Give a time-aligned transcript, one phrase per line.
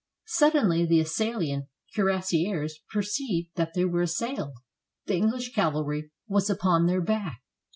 [0.25, 4.53] Suddenly the assailing cuirassiers perceived that they were assailed.
[5.05, 7.41] The English cavalry was upon their back.